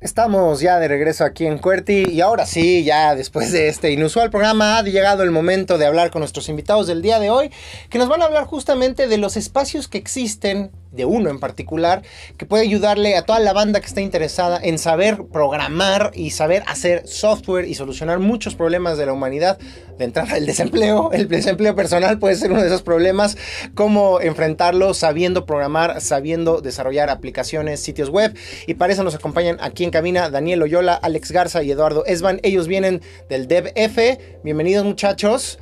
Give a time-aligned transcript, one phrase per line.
[0.00, 4.30] Estamos ya de regreso aquí en Cuerti y ahora sí, ya después de este inusual
[4.30, 7.50] programa ha llegado el momento de hablar con nuestros invitados del día de hoy,
[7.90, 12.02] que nos van a hablar justamente de los espacios que existen de uno en particular,
[12.36, 16.62] que puede ayudarle a toda la banda que está interesada en saber programar y saber
[16.66, 19.58] hacer software y solucionar muchos problemas de la humanidad.
[19.98, 23.36] De entrada, el desempleo, el desempleo personal puede ser uno de esos problemas,
[23.74, 28.36] cómo enfrentarlo sabiendo programar, sabiendo desarrollar aplicaciones, sitios web.
[28.66, 32.40] Y para eso nos acompañan aquí en cabina Daniel Oyola, Alex Garza y Eduardo Esban.
[32.42, 34.18] Ellos vienen del DevF.
[34.44, 35.58] Bienvenidos muchachos.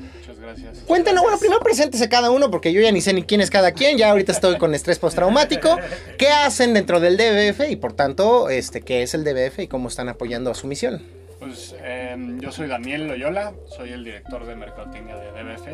[0.86, 3.73] Cuéntenos, bueno, primero preséntese cada uno porque yo ya ni sé ni quién es cada
[3.73, 5.77] quien, ya ahorita estoy con estrés postraumático.
[6.18, 9.88] ¿Qué hacen dentro del DBF y por tanto, este, qué es el DBF y cómo
[9.88, 11.02] están apoyando a su misión?
[11.38, 15.68] Pues em, yo soy Daniel Loyola, soy el director de mercadotecnia de DBF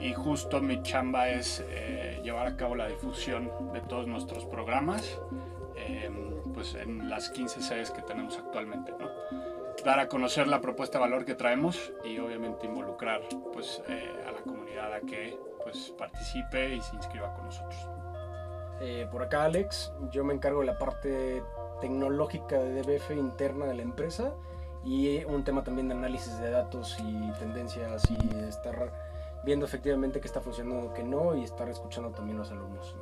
[0.00, 5.18] y justo mi chamba es eh, llevar a cabo la difusión de todos nuestros programas
[5.76, 9.10] em, pues en las 15 sedes que tenemos actualmente, ¿no?
[9.84, 14.32] Dar a conocer la propuesta de valor que traemos y obviamente involucrar pues, eh, a
[14.32, 17.76] la comunidad a que pues, participe y se inscriba con nosotros.
[18.80, 21.42] Eh, por acá Alex, yo me encargo de la parte
[21.80, 24.34] tecnológica de DBF interna de la empresa
[24.84, 28.92] y un tema también de análisis de datos y tendencias y estar
[29.44, 32.94] viendo efectivamente qué está funcionando, qué no y estar escuchando también a los alumnos.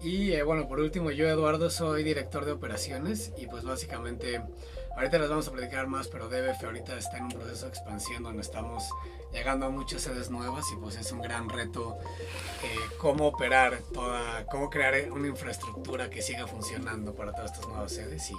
[0.00, 4.42] Y eh, bueno, por último, yo Eduardo soy director de operaciones y pues básicamente
[5.00, 8.22] ahorita les vamos a platicar más, pero DBF ahorita está en un proceso de expansión
[8.22, 8.84] donde estamos
[9.32, 11.96] llegando a muchas sedes nuevas y pues es un gran reto
[12.62, 17.92] eh, cómo operar toda, cómo crear una infraestructura que siga funcionando para todas estas nuevas
[17.92, 18.34] sedes y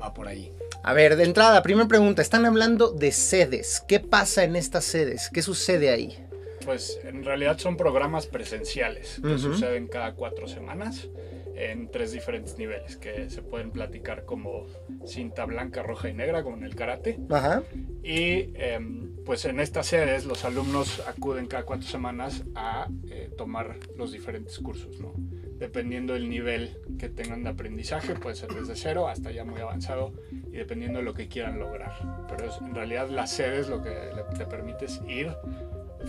[0.00, 0.54] va por ahí.
[0.84, 5.28] A ver, de entrada, primera pregunta, están hablando de sedes, ¿qué pasa en estas sedes?
[5.32, 6.27] ¿Qué sucede ahí?
[6.68, 11.08] Pues en realidad son programas presenciales que suceden cada cuatro semanas
[11.54, 14.66] en tres diferentes niveles que se pueden platicar como
[15.06, 17.18] cinta blanca, roja y negra, como en el karate.
[17.30, 17.62] Ajá.
[18.02, 23.78] Y em, pues en estas sedes los alumnos acuden cada cuatro semanas a eh, tomar
[23.96, 25.14] los diferentes cursos, ¿no?
[25.58, 30.12] Dependiendo del nivel que tengan de aprendizaje, puede ser desde cero hasta ya muy avanzado
[30.30, 32.26] y dependiendo de lo que quieran lograr.
[32.28, 33.90] Pero es, en realidad las sedes lo que
[34.36, 35.34] te permite es ir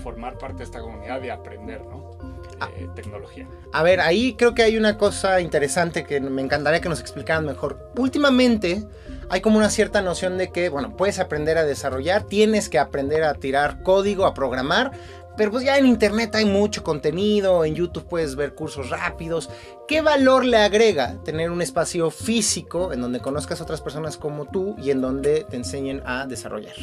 [0.04, 2.12] formar parte de esta comunidad y aprender, ¿no?
[2.60, 2.70] Ah.
[2.76, 3.48] Eh, tecnología.
[3.72, 7.46] A ver, ahí creo que hay una cosa interesante que me encantaría que nos explicaran
[7.46, 7.92] mejor.
[7.98, 8.86] Últimamente
[9.30, 13.24] hay como una cierta noción de que, bueno, puedes aprender a desarrollar, tienes que aprender
[13.24, 14.92] a tirar código, a programar,
[15.38, 19.50] pero pues ya en internet hay mucho contenido, en YouTube puedes ver cursos rápidos.
[19.88, 24.46] ¿Qué valor le agrega tener un espacio físico en donde conozcas a otras personas como
[24.46, 26.76] tú y en donde te enseñen a desarrollar?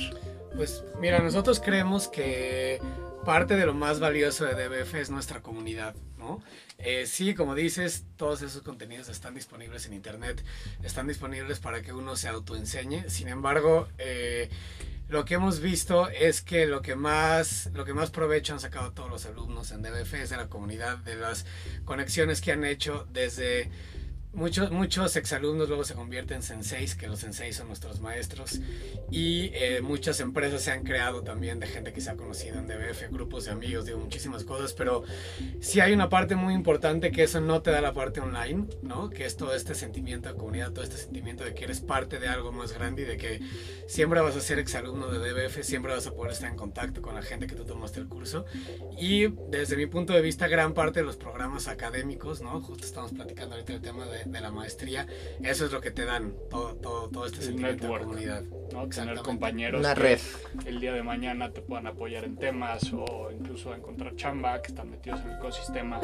[0.57, 2.81] Pues mira, nosotros creemos que
[3.27, 6.41] parte de lo más valioso de DBF es nuestra comunidad, ¿no?
[6.79, 10.45] Eh, sí, como dices, todos esos contenidos están disponibles en internet,
[10.85, 13.11] están disponibles para que uno se autoenseñe.
[13.11, 14.49] Sin embargo, eh,
[15.09, 18.93] lo que hemos visto es que lo que más lo que más provecho han sacado
[18.93, 21.47] todos los alumnos en DBF es de la comunidad, de las
[21.85, 23.71] conexiones que han hecho desde
[24.37, 28.61] Muchos, muchos exalumnos luego se convierten en senseis, que los senseis son nuestros maestros,
[29.11, 32.67] y eh, muchas empresas se han creado también de gente que se ha conocido en
[32.67, 35.05] DBF, grupos de amigos, de muchísimas cosas, pero
[35.61, 39.09] sí hay una parte muy importante que eso no te da la parte online, ¿no?
[39.09, 42.29] Que es todo este sentimiento de comunidad, todo este sentimiento de que eres parte de
[42.29, 43.41] algo más grande y de que
[43.87, 47.15] siempre vas a ser exalumno de DBF, siempre vas a poder estar en contacto con
[47.15, 48.45] la gente que tú tomaste el curso.
[49.01, 52.61] Y desde mi punto de vista, gran parte de los programas académicos, ¿no?
[52.61, 55.07] Justo estamos platicando ahorita el tema de de la maestría,
[55.43, 58.43] eso es lo que te dan todo, todo, todo este sentimiento de comunidad.
[58.73, 58.89] ¿no?
[58.89, 60.19] Tener compañeros Una red.
[60.65, 64.91] el día de mañana te puedan apoyar en temas o incluso encontrar chamba que están
[64.91, 66.01] metidos en el ecosistema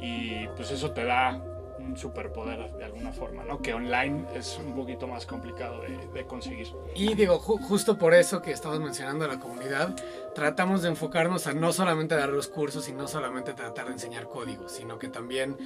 [0.00, 1.42] y pues eso te da
[1.90, 3.60] un superpoder de alguna forma, ¿no?
[3.60, 6.68] Que online es un poquito más complicado de, conseguir.
[6.94, 9.94] Y digo, justo por eso que estamos mencionando la comunidad,
[10.34, 14.28] tratamos de enfocarnos a no solamente dar los cursos y no solamente tratar de enseñar
[14.28, 15.56] código, sino que también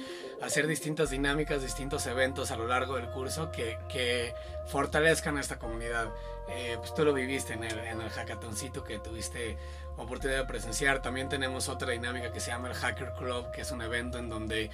[0.41, 4.33] hacer distintas dinámicas, distintos eventos a lo largo del curso que, que
[4.65, 6.09] fortalezcan a esta comunidad.
[6.47, 9.57] Eh, pues tú lo viviste en el, en el hackathoncito que tuviste
[9.97, 11.01] oportunidad de presenciar.
[11.01, 14.29] También tenemos otra dinámica que se llama el Hacker Club, que es un evento en
[14.29, 14.69] donde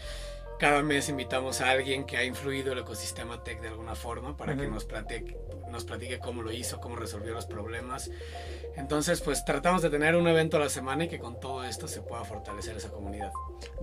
[0.61, 4.55] cada mes invitamos a alguien que ha influido el ecosistema tech de alguna forma para
[4.55, 5.35] que nos platique,
[5.71, 8.11] nos platique cómo lo hizo, cómo resolvió los problemas.
[8.75, 11.87] Entonces, pues tratamos de tener un evento a la semana y que con todo esto
[11.87, 13.31] se pueda fortalecer esa comunidad.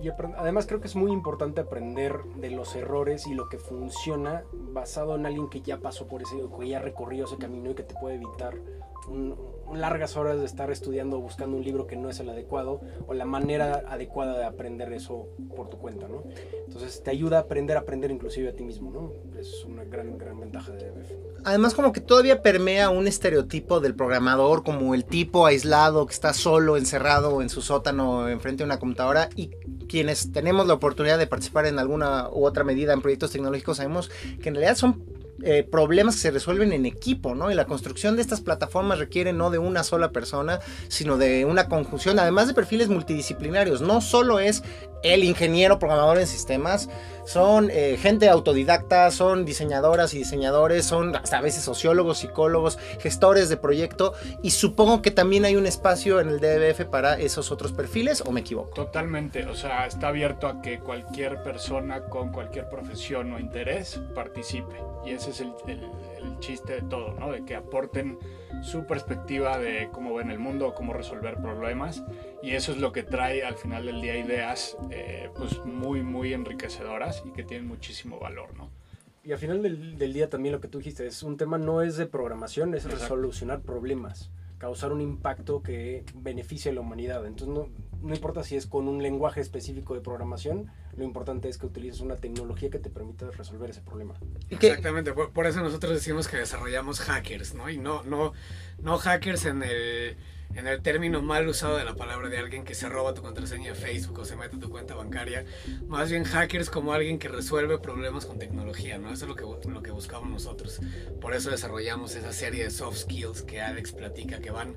[0.01, 4.45] Y además creo que es muy importante aprender de los errores y lo que funciona
[4.53, 7.83] basado en alguien que ya pasó por ese, que ya recorrió ese camino y que
[7.83, 8.55] te puede evitar
[9.75, 13.25] largas horas de estar estudiando buscando un libro que no es el adecuado o la
[13.25, 16.23] manera adecuada de aprender eso por tu cuenta, ¿no?
[16.65, 19.39] Entonces te ayuda a aprender a aprender inclusive a ti mismo, ¿no?
[19.39, 21.11] Es una gran, gran ventaja de DBF.
[21.43, 26.33] Además como que todavía permea un estereotipo del programador como el tipo aislado que está
[26.33, 29.51] solo, encerrado en su sótano enfrente de una computadora y
[29.87, 34.09] quienes tenemos la oportunidad de participar en alguna u otra medida en proyectos tecnológicos sabemos
[34.41, 35.03] que en realidad son
[35.43, 37.51] eh, problemas que se resuelven en equipo, ¿no?
[37.51, 41.67] Y la construcción de estas plataformas requiere no de una sola persona, sino de una
[41.67, 43.81] conjunción, además de perfiles multidisciplinarios.
[43.81, 44.63] No solo es
[45.03, 46.89] el ingeniero programador en sistemas,
[47.25, 53.49] son eh, gente autodidacta, son diseñadoras y diseñadores, son hasta a veces sociólogos, psicólogos, gestores
[53.49, 57.71] de proyecto y supongo que también hay un espacio en el DBF para esos otros
[57.71, 58.71] perfiles o me equivoco.
[58.71, 64.75] Totalmente, o sea, está abierto a que cualquier persona con cualquier profesión o interés participe
[65.05, 65.53] y ese es el,
[66.39, 67.31] chiste de todo, ¿no?
[67.31, 68.17] De que aporten
[68.61, 72.03] su perspectiva de cómo ven el mundo, cómo resolver problemas
[72.41, 76.33] y eso es lo que trae al final del día ideas eh, pues muy muy
[76.33, 78.69] enriquecedoras y que tienen muchísimo valor, ¿no?
[79.23, 81.81] Y al final del, del, día también lo que tú dijiste es un tema no
[81.81, 87.25] es de programación, es solucionar problemas, causar un impacto que beneficie a la humanidad.
[87.25, 87.69] Entonces no,
[88.01, 92.01] no importa si es con un lenguaje específico de programación, lo importante es que utilices
[92.01, 94.15] una tecnología que te permita resolver ese problema.
[94.49, 97.69] Exactamente, por, eso nosotros decimos que desarrollamos hackers, ¿no?
[97.69, 98.33] Y no, no,
[98.81, 100.17] no hackers en el,
[100.55, 103.73] en el término mal usado de la palabra de alguien que se roba tu contraseña
[103.73, 105.45] de Facebook o se mete a tu cuenta bancaria,
[105.87, 109.11] más bien hackers como alguien que resuelve problemas con tecnología, ¿no?
[109.11, 110.79] Eso es lo que, lo que buscamos nosotros.
[111.21, 114.75] Por eso desarrollamos esa serie de soft skills que Alex platica, que van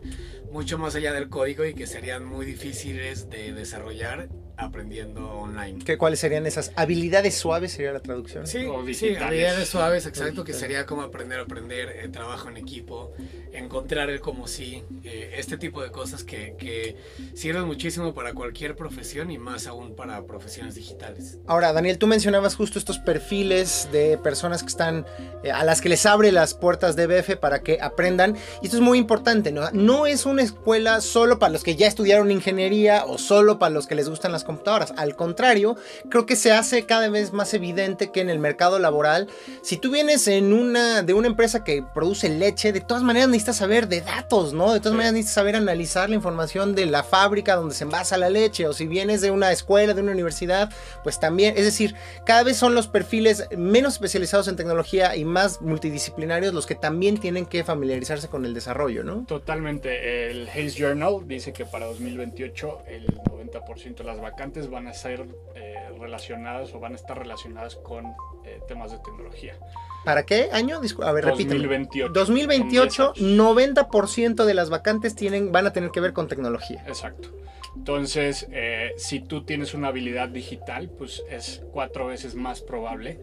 [0.50, 4.28] mucho más allá del código y que serían muy difíciles de desarrollar
[4.62, 5.80] aprendiendo online.
[5.84, 7.72] ¿Qué, ¿Cuáles serían esas habilidades suaves?
[7.72, 8.46] ¿Sería la traducción?
[8.46, 13.12] Sí, sí habilidades suaves, exacto, que sería como aprender a aprender, eh, trabajo en equipo,
[13.52, 16.96] encontrar el como sí, eh, este tipo de cosas que, que,
[17.34, 21.38] sirven muchísimo para cualquier profesión y más aún para profesiones digitales.
[21.46, 25.06] Ahora, Daniel, tú mencionabas justo estos perfiles de personas que están,
[25.42, 28.76] eh, a las que les abre las puertas de BF para que aprendan, y esto
[28.76, 29.70] es muy importante, ¿no?
[29.72, 33.86] No es una escuela solo para los que ya estudiaron ingeniería o solo para los
[33.86, 34.92] que les gustan las computadoras.
[34.96, 35.76] Al contrario,
[36.08, 39.28] creo que se hace cada vez más evidente que en el mercado laboral,
[39.62, 43.56] si tú vienes en una, de una empresa que produce leche, de todas maneras necesitas
[43.56, 44.72] saber de datos, ¿no?
[44.72, 48.30] De todas maneras necesitas saber analizar la información de la fábrica donde se envasa la
[48.30, 50.70] leche, o si vienes de una escuela, de una universidad,
[51.02, 51.94] pues también, es decir,
[52.24, 57.18] cada vez son los perfiles menos especializados en tecnología y más multidisciplinarios los que también
[57.18, 59.24] tienen que familiarizarse con el desarrollo, ¿no?
[59.26, 60.30] Totalmente.
[60.30, 63.06] El Hayes Journal dice que para 2028 el
[63.52, 68.06] 90% de las vacantes van a ser eh, relacionadas o van a estar relacionadas con
[68.44, 69.56] eh, temas de tecnología.
[70.04, 70.80] ¿Para qué año?
[71.02, 72.12] A ver, 2028.
[72.12, 76.84] 2028, 90% de las vacantes tienen, van a tener que ver con tecnología.
[76.88, 77.28] Exacto.
[77.76, 83.20] Entonces, eh, si tú tienes una habilidad digital, pues es cuatro veces más probable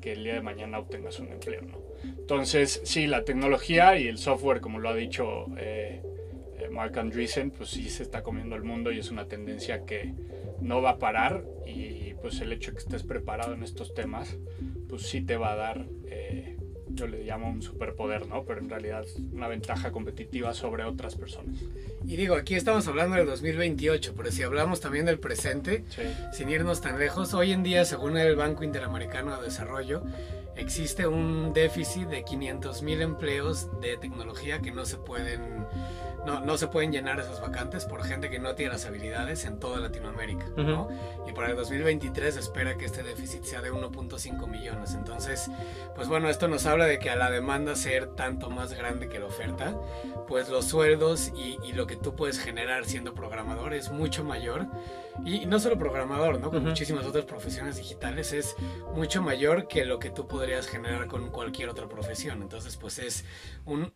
[0.00, 1.78] que el día de mañana obtengas un empleo, ¿no?
[2.02, 5.46] Entonces, sí, la tecnología y el software, como lo ha dicho
[6.70, 10.14] Mark Andreessen, pues sí se está comiendo el mundo y es una tendencia que
[10.60, 14.36] no va a parar y pues el hecho de que estés preparado en estos temas,
[14.88, 16.56] pues sí te va a dar, eh,
[16.88, 18.44] yo le llamo un superpoder, ¿no?
[18.44, 21.56] Pero en realidad una ventaja competitiva sobre otras personas.
[22.04, 25.84] Y digo, aquí estamos hablando del 2028, pero si hablamos también del presente,
[26.32, 30.02] sin irnos tan lejos, hoy en día, según el Banco Interamericano de Desarrollo,
[30.60, 35.66] existe un déficit de 500 mil empleos de tecnología que no se pueden
[36.24, 39.58] no, no se pueden llenar esas vacantes por gente que no tiene las habilidades en
[39.58, 40.88] toda Latinoamérica, ¿no?
[41.26, 44.94] Y para el 2023 se espera que este déficit sea de 1.5 millones.
[44.94, 45.50] Entonces,
[45.94, 49.18] pues bueno, esto nos habla de que a la demanda ser tanto más grande que
[49.18, 49.74] la oferta,
[50.28, 54.66] pues los sueldos y, y lo que tú puedes generar siendo programador es mucho mayor.
[55.24, 56.50] Y, no solo programador, ¿no?
[56.50, 58.56] Con muchísimas otras profesiones digitales es
[58.94, 62.42] mucho mayor que lo que tú podrías generar con cualquier otra profesión.
[62.42, 63.24] Entonces, pues es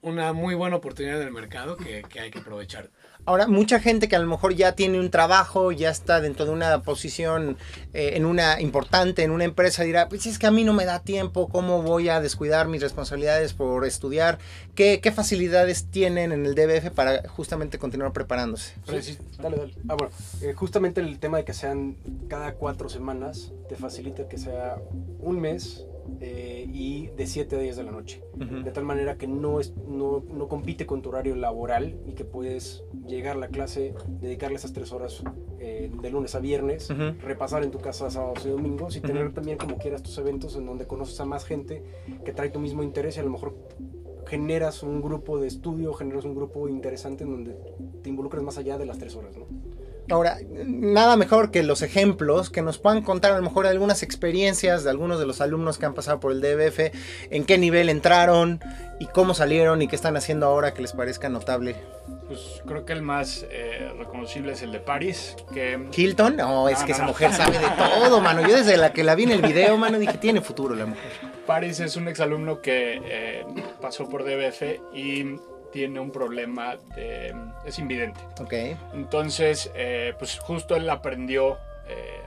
[0.03, 2.91] una muy buena oportunidad del mercado que, que hay que aprovechar.
[3.27, 6.53] Ahora, mucha gente que a lo mejor ya tiene un trabajo, ya está dentro de
[6.53, 7.57] una posición
[7.95, 10.85] eh, en una importante, en una empresa, dirá, pues es que a mí no me
[10.85, 14.39] da tiempo, ¿cómo voy a descuidar mis responsabilidades por estudiar?
[14.75, 18.75] ¿Qué, qué facilidades tienen en el DBF para justamente continuar preparándose?
[19.39, 19.75] dale, dale.
[19.89, 20.13] Ah, bueno,
[20.43, 21.97] eh, justamente el tema de que sean
[22.29, 24.81] cada cuatro semanas te facilita que sea
[25.21, 25.87] un mes
[26.21, 28.23] eh, y de 7 a 10 de la noche.
[28.37, 32.25] De tal manera que no, es, no, no, compite con tu horario laboral y que
[32.25, 35.23] puedes llegar a la clase, dedicarle esas 3 horas
[35.61, 36.89] eh, de lunes a viernes,
[37.23, 40.67] repasar en tu casa sábados y domingos y tener también como quieras tus eventos en
[40.67, 41.83] donde conoces a más gente
[42.25, 43.57] que trae tu mismo interés y a lo mejor
[44.27, 47.57] generas un grupo de estudio, generas un grupo interesante en donde
[48.03, 49.47] te involucras más allá de las tres horas, ¿no?
[50.11, 54.85] Ahora, nada mejor que los ejemplos que nos puedan contar a lo mejor algunas experiencias
[54.85, 56.95] de algunos de los alumnos que han pasado por el DBF,
[57.31, 58.61] en qué nivel entraron
[59.01, 61.77] y cómo salieron y qué están haciendo ahora que les parezca notable.
[62.29, 65.37] Pues creo que el más eh, reconocible es el de Paris.
[65.53, 65.89] Que...
[65.95, 66.37] ¿Hilton?
[66.37, 68.47] No, es que esa mujer sabe de todo, mano.
[68.47, 71.11] Yo desde la que la vi en el video, mano, dije, tiene futuro la mujer.
[71.47, 73.45] Paris es un exalumno que eh,
[73.81, 75.37] pasó por DBF y
[75.75, 77.35] tiene un problema de...
[77.67, 78.21] es invidente.
[78.41, 78.53] Ok.
[78.95, 82.21] Entonces, eh, pues justo él aprendió eh,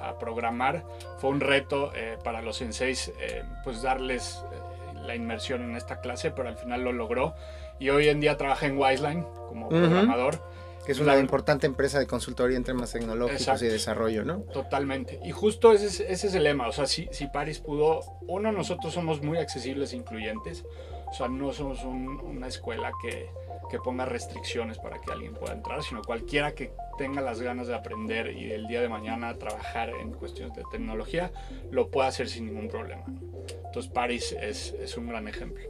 [0.00, 0.84] a, a, programar.
[1.18, 3.12] Fue un reto eh, para los senseis,
[3.64, 4.44] pues darles
[5.04, 7.34] la inmersión en esta clase, pero al final lo logró.
[7.80, 9.80] Y hoy en día trabaja en Wiseline como uh -huh.
[9.80, 10.38] programador.
[10.86, 14.38] Que es una la, importante empresa de consultoría en temas tecnológicos exacto, y desarrollo, ¿no?
[14.52, 15.18] Totalmente.
[15.24, 16.68] Y justo ese es, ese es el lema.
[16.68, 20.64] O sea, si, si Paris pudo, uno, nosotros somos muy accesibles e incluyentes.
[21.12, 23.28] O sea, no somos un, una escuela que,
[23.70, 27.74] que, ponga restricciones para que alguien pueda entrar, sino cualquiera que tenga las ganas de
[27.74, 31.30] aprender y el día de mañana trabajar en cuestiones de tecnología,
[31.70, 33.04] lo puede hacer sin ningún problema.
[33.66, 35.62] Entonces, Paris es, es un gran ejemplo.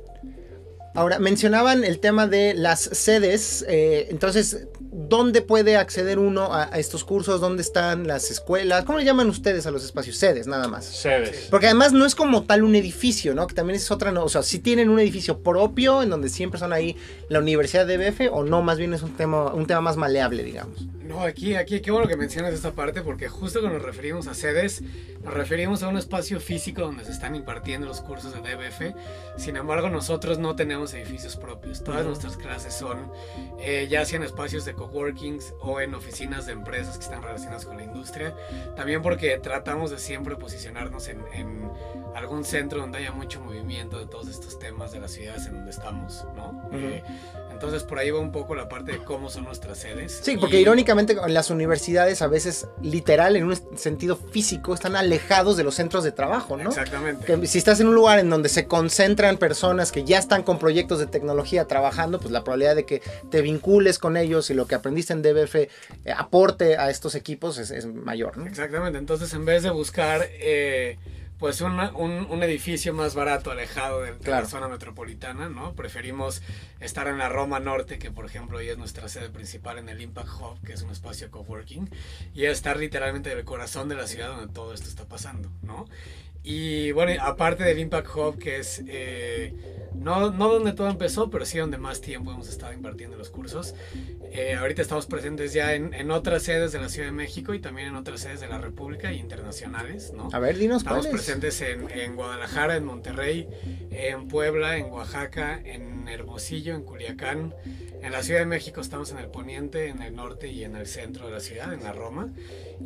[0.94, 4.68] Ahora, mencionaban el tema de las sedes, eh, entonces,
[5.12, 7.38] ¿dónde puede acceder uno a, a, estos cursos?
[7.38, 8.86] ¿Dónde están las escuelas?
[8.86, 10.16] ¿Cómo le llaman ustedes a los espacios?
[10.16, 10.86] Sedes, nada más.
[10.86, 11.48] Sedes.
[11.50, 13.46] Porque además no es como tal un edificio, ¿no?
[13.46, 16.58] Que también es otra, no, o sea, si tienen un edificio propio en donde siempre
[16.58, 16.96] son ahí
[17.28, 20.44] la Universidad de BF o no, más bien es un tema, un tema más maleable,
[20.44, 20.86] digamos.
[21.12, 24.34] No, aquí, aquí, qué bueno que mencionas esta parte porque justo cuando nos referimos a
[24.34, 24.82] sedes,
[25.22, 28.96] nos referimos a un espacio físico donde se están impartiendo los cursos de DBF.
[29.36, 31.84] Sin embargo, nosotros no tenemos edificios propios.
[31.84, 32.06] Todas uh -huh.
[32.06, 33.12] nuestras clases son
[33.60, 37.66] eh, ya sea en espacios de coworkings o en oficinas de empresas que están relacionadas
[37.66, 38.34] con la industria.
[38.76, 41.70] También porque tratamos de siempre posicionarnos en, en
[42.14, 45.70] algún centro donde haya mucho movimiento de todos estos temas de las ciudades en donde
[45.70, 46.50] estamos, ¿no?
[46.50, 46.78] Uh -huh.
[46.78, 47.02] eh,
[47.50, 50.20] entonces por ahí va un poco la parte de cómo son nuestras sedes.
[50.22, 50.62] Sí, porque y...
[50.62, 55.76] irónicamente en las universidades a veces literal en un sentido físico están alejados de los
[55.76, 56.70] centros de trabajo, ¿no?
[56.70, 57.24] Exactamente.
[57.24, 60.58] Que si estás en un lugar en donde se concentran personas que ya están con
[60.58, 64.66] proyectos de tecnología trabajando, pues la probabilidad de que te vincules con ellos y lo
[64.66, 65.68] que aprendiste en DBF eh,
[66.16, 68.46] aporte a estos equipos es, es, mayor, ¿no?
[68.46, 68.98] Exactamente.
[68.98, 70.98] Entonces en vez de buscar eh,
[71.38, 74.44] pues una, un, un, edificio más barato, alejado de, de claro.
[74.44, 75.74] la zona metropolitana, ¿no?
[75.74, 76.42] Preferimos
[76.78, 80.00] estar en la Roma Norte, que por ejemplo hoy es nuestra sede principal en el
[80.00, 81.90] Impact Hub, que es un espacio coworking,
[82.34, 85.86] y estar literalmente en el corazón de la ciudad donde todo esto está pasando, ¿no?
[86.44, 89.54] Y bueno, aparte del Impact Hub, que es eh,
[89.94, 93.74] no, no donde todo empezó, pero sí donde más tiempo hemos estado impartiendo los cursos.
[94.32, 97.60] Eh, ahorita estamos presentes ya en, en, otras sedes de la Ciudad de México y
[97.60, 100.30] también en otras sedes de la República y internacionales, ¿no?
[100.32, 101.22] A ver, dinos Estamos cuáles.
[101.22, 103.48] presentes en, en, Guadalajara, en Monterrey,
[103.90, 107.54] en Puebla, en Oaxaca, en Hermosillo, en Culiacán.
[108.02, 110.86] En la Ciudad de México estamos en el poniente, en el norte y en el
[110.88, 112.28] centro de la ciudad, en la Roma.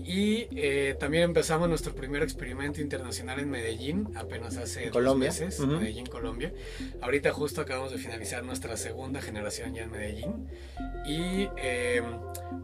[0.05, 5.31] Y eh, también empezamos nuestro primer experimento internacional en Medellín, apenas hace Colombia.
[5.31, 5.79] dos meses, uh -huh.
[5.81, 6.53] Medellín, Colombia.
[7.01, 10.49] Ahorita justo acabamos de finalizar nuestra segunda generación ya en Medellín.
[11.07, 12.03] Y eh,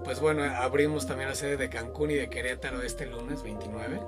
[0.04, 3.98] pues bueno, abrimos también la sede de Cancún y de Querétaro este lunes 29.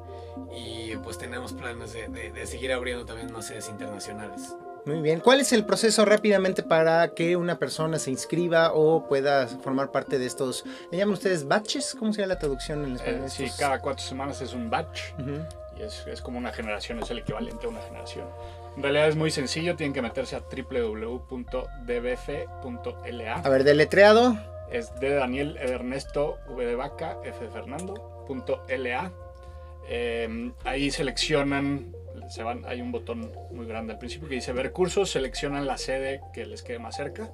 [0.54, 4.54] Y pues tenemos planes de, de, de seguir abriendo también más sedes internacionales.
[4.86, 5.20] Muy bien.
[5.20, 10.18] ¿Cuál es el proceso rápidamente para que una persona se inscriba o pueda formar parte
[10.18, 11.96] de estos, ¿le llaman ustedes batches?
[11.98, 13.24] ¿Cómo sería la traducción en español?
[13.24, 15.48] Eh, sí, cada cuatro semanas es un batch uh -huh.
[15.78, 18.26] y es, es, como una generación, es el equivalente a una generación.
[18.76, 21.34] En realidad es muy sencillo, tienen que meterse a www.dbf.la.
[23.34, 24.36] A ver, deletreado.
[24.70, 29.12] Es de Daniel Ernesto V de Vaca F de Fernando punto LA.
[29.88, 31.94] Eh, ahí seleccionan
[32.28, 35.78] se van, hay un botón muy grande al principio que dice ver cursos, seleccionan la
[35.78, 37.30] sede que les quede más cerca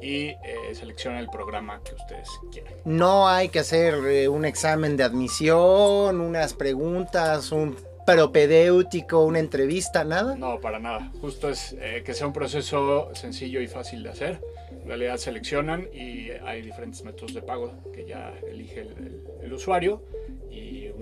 [0.00, 0.38] y eh,
[0.72, 2.72] seleccionan el programa que ustedes quieran.
[2.84, 10.04] No hay que hacer eh, un examen de admisión, unas preguntas, un propedéutico, una entrevista,
[10.04, 10.34] nada.
[10.36, 11.12] No, para nada.
[11.20, 14.40] Justo es eh, que sea un proceso sencillo y fácil de hacer.
[14.70, 19.52] En realidad seleccionan y hay diferentes métodos de pago que ya elige el, el, el
[19.52, 20.02] usuario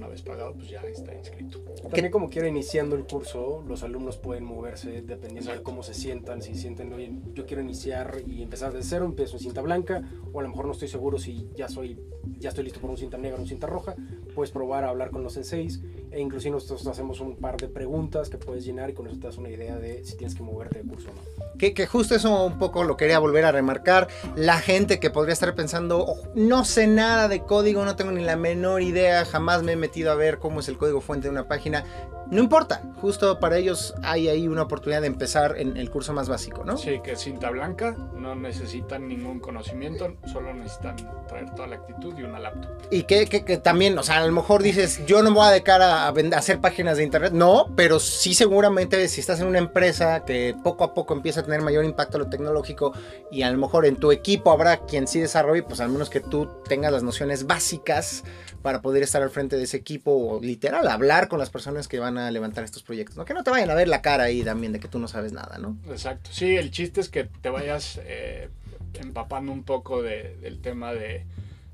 [0.08, 1.60] una vez pagado pues ya está inscrito.
[1.82, 5.58] También como quiera iniciando el curso, los alumnos pueden moverse dependiendo Exacto.
[5.58, 9.36] de cómo se sientan, si sienten, oye, yo quiero iniciar y empezar de cero, empiezo
[9.36, 12.00] en cinta blanca, o a lo mejor no estoy seguro si ya soy,
[12.38, 13.94] ya estoy listo por un cinta negra o un cinta roja,
[14.34, 18.28] puedes probar a hablar con los senseis E inclusive nosotros hacemos un par de preguntas
[18.30, 20.82] que puedes llenar y con eso te das una idea de si tienes que moverte
[20.82, 21.58] de curso o no.
[21.58, 24.08] Que, justo eso un poco lo quería volver a remarcar.
[24.36, 28.24] La gente que podría estar pensando, "Oh, no sé nada de código, no tengo ni
[28.24, 31.32] la menor idea, jamás me he metido a ver cómo es el código fuente de
[31.32, 31.84] una página.
[32.30, 36.28] No importa, justo para ellos hay ahí una oportunidad de empezar en el curso más
[36.28, 36.76] básico, ¿no?
[36.76, 42.24] Sí, que cinta blanca, no necesitan ningún conocimiento, solo necesitan traer toda la actitud y
[42.24, 42.70] una laptop.
[42.90, 45.46] Y que, que- que también, o sea, a lo mejor dices, yo no me voy
[45.46, 47.32] a dedicar a, a a hacer páginas de internet.
[47.32, 51.42] No, pero sí seguramente si estás en una empresa que poco a poco empieza a
[51.44, 52.92] tener mayor impacto lo tecnológico
[53.30, 56.20] y a lo mejor en tu equipo habrá quien sí desarrolle, pues al menos que
[56.20, 58.24] tú tengas las nociones básicas
[58.62, 62.00] para poder estar al frente de ese equipo o literal hablar con las personas que
[62.00, 63.16] van a levantar estos proyectos.
[63.16, 63.24] ¿no?
[63.24, 65.32] Que no te vayan a ver la cara ahí también de que tú no sabes
[65.32, 65.76] nada, ¿no?
[65.90, 66.30] Exacto.
[66.32, 68.48] Sí, el chiste es que te vayas eh,
[68.94, 71.24] empapando un poco de- del tema de,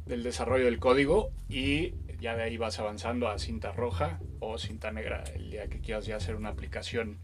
[0.06, 4.90] del desarrollo del código y ya de ahí vas avanzando a cinta roja o cinta
[4.92, 7.18] negra el día que quieras ya hacer una aplicación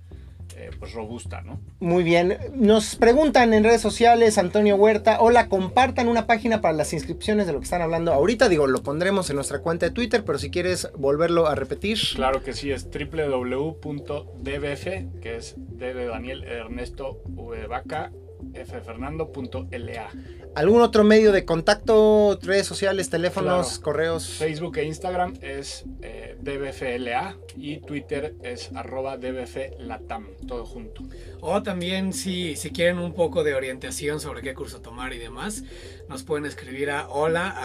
[0.57, 1.61] eh, pues robusta, ¿no?
[1.81, 2.39] Muy bien.
[2.55, 7.53] Nos preguntan en redes sociales, Antonio Huerta, hola, compartan una página para las inscripciones de
[7.53, 8.49] lo que están hablando ahorita.
[8.49, 11.99] Digo, lo pondremos en nuestra cuenta de Twitter, pero si quieres volverlo a repetir.
[12.15, 14.85] Claro que sí, es www.dbf,
[15.21, 18.13] que es D de Daniel Ernesto V Vaca,
[18.55, 20.11] F de Fernando.la.
[20.57, 23.83] ¿Algún otro medio de contacto, redes sociales, teléfonos, Claro.
[23.83, 24.29] correos?
[24.39, 31.05] Facebook e Instagram es eh, DBFLA y Twitter es arroba DBFLatam, todo junto.
[31.41, 35.65] O también si, si quieren un poco de orientación sobre qué curso tomar y demás,
[36.09, 37.61] nos pueden escribir a hola.dbf.mx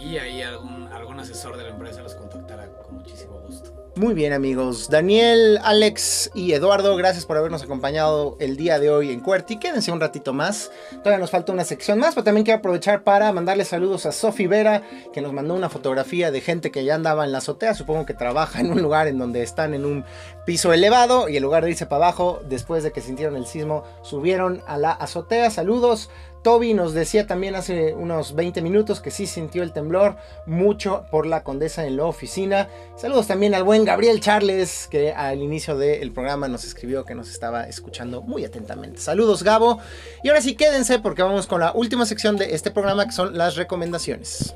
[0.00, 0.82] y ahí algún,
[1.20, 3.70] asesor de la empresa los contactará con muchísimo gusto.
[3.94, 4.88] Muy bien, amigos.
[4.88, 9.58] Daniel, Alex y Eduardo, gracias por habernos acompañado el día de hoy en QWERTY.
[9.58, 10.70] Quédense un ratito más.
[10.90, 14.46] Todavía nos falta una sección más, pero también quiero aprovechar para mandarle saludos a Sofi
[14.46, 14.82] Vera,
[15.12, 17.74] que nos mandó una fotografía de gente que ya andaba en la azotea.
[17.74, 20.04] Supongo que trabaja en un lugar en donde están en un
[20.46, 23.84] piso elevado y en lugar de irse para abajo, después de que sintieron el sismo,
[24.00, 25.50] subieron a la azotea.
[25.50, 26.08] Saludos.
[26.42, 31.26] Toby nos decía también hace unos 20 minutos que sí sintió el temblor mucho por
[31.26, 32.68] la condesa en la oficina.
[32.96, 37.30] Saludos también al buen Gabriel Charles, que al inicio del programa nos escribió que nos
[37.30, 39.00] estaba escuchando muy atentamente.
[39.00, 39.78] Saludos, Gabo.
[40.24, 43.38] Y ahora sí, quédense porque vamos con la última sección de este programa, que son
[43.38, 44.54] las recomendaciones.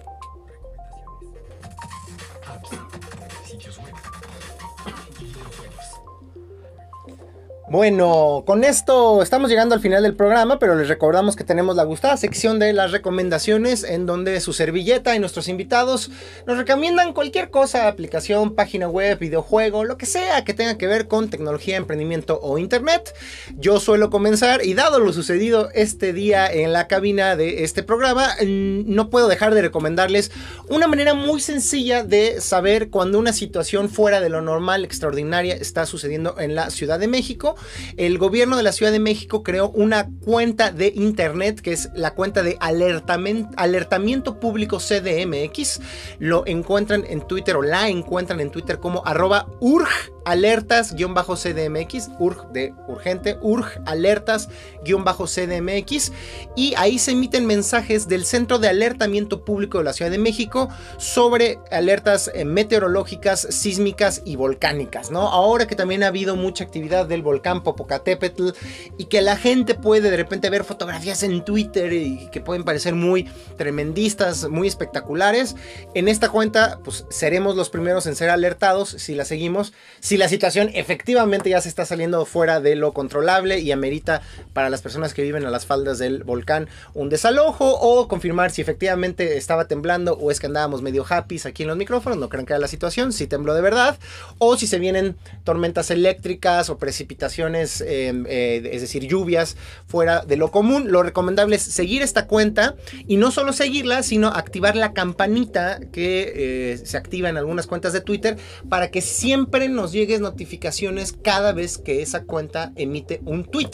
[7.68, 11.82] Bueno, con esto estamos llegando al final del programa, pero les recordamos que tenemos la
[11.82, 16.12] gustada sección de las recomendaciones en donde su servilleta y nuestros invitados
[16.46, 21.08] nos recomiendan cualquier cosa, aplicación, página web, videojuego, lo que sea que tenga que ver
[21.08, 23.12] con tecnología, emprendimiento o internet.
[23.56, 28.28] Yo suelo comenzar y dado lo sucedido este día en la cabina de este programa,
[28.46, 30.30] no puedo dejar de recomendarles
[30.68, 35.84] una manera muy sencilla de saber cuando una situación fuera de lo normal, extraordinaria, está
[35.84, 37.55] sucediendo en la Ciudad de México.
[37.96, 42.14] El gobierno de la Ciudad de México creó una cuenta de internet que es la
[42.14, 45.80] cuenta de alertamiento público CDMX.
[46.18, 49.88] Lo encuentran en Twitter o la encuentran en Twitter como arroba urg
[50.26, 56.12] alertas-cdmx, urg de urgente, urg alertas-cdmx
[56.56, 60.68] y ahí se emiten mensajes del Centro de Alertamiento Público de la Ciudad de México
[60.98, 65.28] sobre alertas eh, meteorológicas, sísmicas y volcánicas, ¿no?
[65.28, 68.50] Ahora que también ha habido mucha actividad del volcán Popocatépetl
[68.98, 72.94] y que la gente puede de repente ver fotografías en Twitter y que pueden parecer
[72.94, 75.56] muy tremendistas, muy espectaculares,
[75.94, 80.28] en esta cuenta pues seremos los primeros en ser alertados si la seguimos, si la
[80.28, 85.14] situación efectivamente ya se está saliendo fuera de lo controlable y amerita para las personas
[85.14, 90.14] que viven a las faldas del volcán un desalojo o confirmar si efectivamente estaba temblando
[90.14, 92.68] o es que andábamos medio happy aquí en los micrófonos, no crean que era la
[92.68, 93.98] situación, si tembló de verdad.
[94.38, 100.36] O si se vienen tormentas eléctricas o precipitaciones, eh, eh, es decir, lluvias fuera de
[100.36, 100.90] lo común.
[100.90, 106.32] Lo recomendable es seguir esta cuenta y no solo seguirla, sino activar la campanita que
[106.72, 108.36] eh, se activa en algunas cuentas de Twitter
[108.68, 113.70] para que siempre nos lleguen notificaciones cada vez que esa cuenta emite un tweet.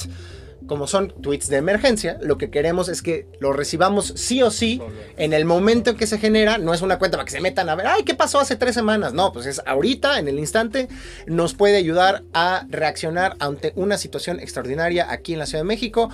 [0.73, 4.81] Como son tweets de emergencia, lo que queremos es que lo recibamos sí o sí
[5.19, 6.57] en el momento en que se genera.
[6.57, 8.75] No es una cuenta para que se metan a ver, ay, ¿qué pasó hace tres
[8.75, 9.13] semanas?
[9.13, 10.89] No, pues es ahorita, en el instante,
[11.27, 16.09] nos puede ayudar a reaccionar ante una situación extraordinaria aquí en la Ciudad de México.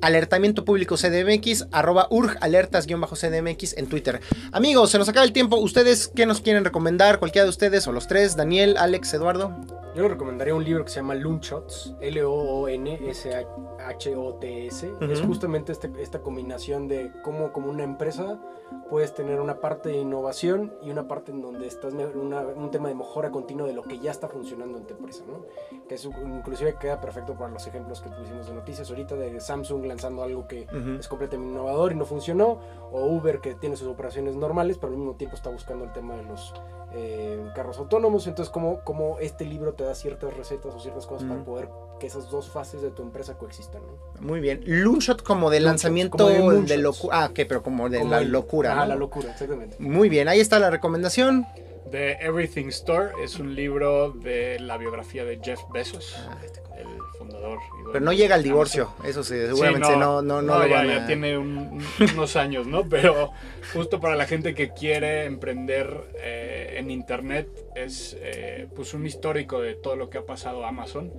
[0.00, 4.20] Alertamiento público CDMX, arroba urg alertas-cdmx en Twitter.
[4.52, 5.56] Amigos, se nos acaba el tiempo.
[5.56, 7.18] ¿Ustedes qué nos quieren recomendar?
[7.18, 9.56] Cualquiera de ustedes o los tres, Daniel, Alex, Eduardo.
[9.96, 13.32] Yo le recomendaría un libro que se llama Loonshots, L-O-O-N-S-H-O-T-S.
[15.10, 18.38] Es justamente este, esta combinación de cómo como una empresa
[18.90, 22.88] puedes tener una parte de innovación y una parte en donde estás una, un tema
[22.88, 25.46] de mejora continua de lo que ya está funcionando en tu empresa, ¿no?
[25.88, 29.75] Que es, inclusive queda perfecto para los ejemplos que pusimos de noticias ahorita de Samsung
[29.84, 30.66] lanzando algo que
[30.98, 32.60] es completamente innovador y no funcionó,
[32.92, 36.16] o Uber que tiene sus operaciones normales, pero al mismo tiempo está buscando el tema
[36.16, 36.54] de los
[36.94, 38.26] eh, carros autónomos.
[38.26, 42.06] Entonces, como, como este libro te da ciertas recetas o ciertas cosas para poder que
[42.06, 44.20] esas dos fases de tu empresa coexistan, ¿no?
[44.20, 44.62] Muy bien.
[44.64, 47.24] Loonshot como de lanzamiento de, locura.
[47.24, 48.80] Ah, que pero como de la locura.
[48.80, 49.76] Ah, la locura, exactamente.
[49.78, 51.46] Muy bien, ahí está la recomendación.
[51.90, 56.16] The Everything Store es un libro de la biografía de Jeff Bezos.
[56.28, 56.36] Ah,
[57.92, 62.66] pero no llega al divorcio, eso sí, seguramente no, no, no, ya, tiene unos años,
[62.66, 62.88] ¿no?
[62.88, 63.32] Pero
[63.72, 69.60] justo para la gente que quiere emprender eh, en internet es eh, pues un histórico
[69.60, 71.12] de todo lo que ha pasado a Amazon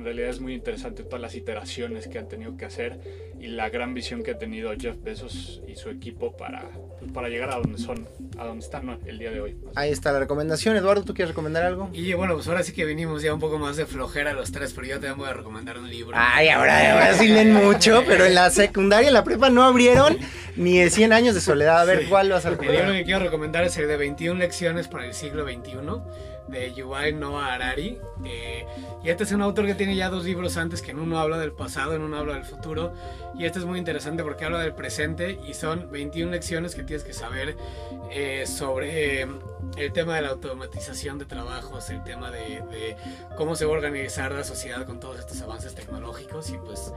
[0.00, 2.98] en realidad es muy interesante todas las iteraciones que han tenido que hacer
[3.38, 7.28] y la gran visión que ha tenido Jeff Bezos y su equipo para, pues, para
[7.28, 8.08] llegar a donde son,
[8.38, 9.58] a donde están el día de hoy.
[9.74, 10.74] Ahí está la recomendación.
[10.76, 11.90] Eduardo, ¿tú quieres recomendar algo?
[11.92, 14.72] Y bueno, pues ahora sí que venimos ya un poco más de flojera los tres,
[14.72, 16.16] pero yo también voy a recomendar un libro.
[16.18, 20.16] Ay, ahora, ahora sí leen mucho, pero en la secundaria, en la prepa no abrieron
[20.56, 21.82] ni de 100 años de soledad.
[21.82, 22.76] A ver, ¿cuál vas a recomendar?
[22.76, 25.76] El libro que quiero recomendar es el de 21 lecciones para el siglo XXI
[26.50, 27.98] de Yuval Noah Harari.
[28.24, 28.66] Eh,
[29.02, 31.38] y este es un autor que tiene ya dos libros antes, que en uno habla
[31.38, 32.92] del pasado, en uno habla del futuro.
[33.38, 37.04] Y este es muy interesante porque habla del presente y son 21 lecciones que tienes
[37.04, 37.56] que saber
[38.10, 39.28] eh, sobre eh,
[39.76, 42.96] el tema de la automatización de trabajos, el tema de, de,
[43.36, 46.50] cómo se va a organizar la sociedad con todos estos avances tecnológicos.
[46.50, 46.92] Y pues,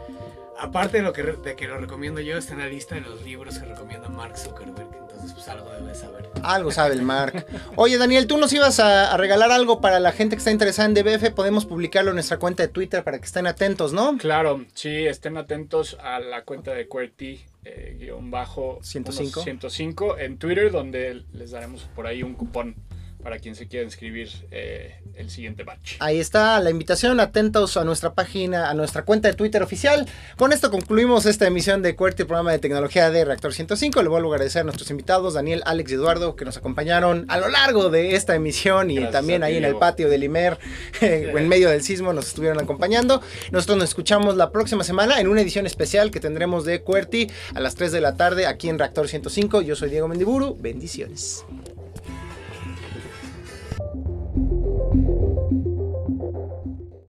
[0.59, 3.23] aparte de, lo que, de que lo recomiendo yo, está en la lista de los
[3.23, 5.12] libros que recomienda Mark Zuckerberg.
[5.23, 6.29] Entonces, pues algo debe saber.
[6.43, 7.45] Algo sabe el Mark.
[7.77, 10.93] Oye, Daniel, tú nos ibas a, regalar algo para la gente que está interesada en
[10.93, 11.31] DBF.
[11.33, 14.17] Podemos publicarlo en nuestra cuenta de Twitter para que estén atentos, ¿no?
[14.17, 17.45] Claro, sí, estén atentos a la cuenta de QWERTY.
[17.65, 19.41] Eh, bajo 105.
[19.41, 22.75] 105 en Twitter donde les daremos por ahí un cupón
[23.23, 25.95] para quien se quiera inscribir eh, el siguiente batch.
[25.99, 30.05] Ahí está la invitación, atentos a nuestra página, a nuestra cuenta de Twitter oficial.
[30.37, 34.01] Con esto concluimos esta emisión de QWERTY, programa de tecnología de Reactor 105.
[34.01, 37.37] Le vuelvo a agradecer a nuestros invitados, Daniel, Alex y Eduardo, que nos acompañaron a
[37.37, 40.57] lo largo de esta emisión y también ahí en el patio del IMER,
[41.01, 43.21] en medio del sismo, nos estuvieron acompañando.
[43.51, 47.59] Nosotros nos escuchamos la próxima semana en una edición especial que tendremos de QWERTY a
[47.59, 49.61] las 3 de la tarde aquí en Reactor 105.
[49.61, 50.57] Yo soy Diego Mendiburu.
[50.59, 51.45] Bendiciones.